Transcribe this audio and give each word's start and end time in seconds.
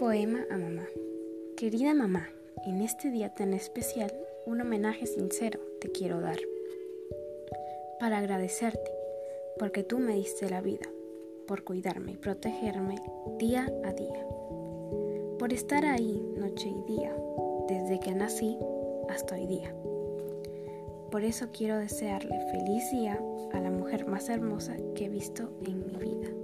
Poema 0.00 0.46
a 0.50 0.56
mamá. 0.56 0.86
Querida 1.58 1.92
mamá, 1.92 2.26
en 2.64 2.80
este 2.80 3.10
día 3.10 3.34
tan 3.34 3.52
especial, 3.52 4.10
un 4.46 4.62
homenaje 4.62 5.04
sincero 5.06 5.60
te 5.78 5.92
quiero 5.92 6.22
dar. 6.22 6.38
Para 7.98 8.16
agradecerte, 8.16 8.90
porque 9.58 9.82
tú 9.82 9.98
me 9.98 10.14
diste 10.14 10.48
la 10.48 10.62
vida, 10.62 10.88
por 11.46 11.64
cuidarme 11.64 12.12
y 12.12 12.16
protegerme 12.16 12.94
día 13.38 13.70
a 13.84 13.92
día. 13.92 14.26
Por 15.38 15.52
estar 15.52 15.84
ahí 15.84 16.18
noche 16.34 16.70
y 16.70 16.82
día, 16.90 17.14
desde 17.68 18.00
que 18.00 18.14
nací 18.14 18.56
hasta 19.10 19.34
hoy 19.34 19.46
día. 19.46 19.74
Por 21.10 21.24
eso 21.24 21.48
quiero 21.52 21.76
desearle 21.76 22.40
feliz 22.50 22.90
día 22.90 23.22
a 23.52 23.60
la 23.60 23.70
mujer 23.70 24.06
más 24.06 24.30
hermosa 24.30 24.78
que 24.94 25.04
he 25.04 25.08
visto 25.10 25.50
en 25.66 25.86
mi 25.86 25.96
vida. 25.98 26.39